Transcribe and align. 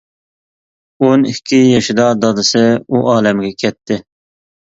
ئون 1.03 1.25
ئىككى 1.31 1.59
يېشىدا 1.59 2.07
دادىسى 2.23 2.63
ئۇ 2.89 3.03
ئالەمگە 3.13 3.53
كەتتى. 3.61 4.01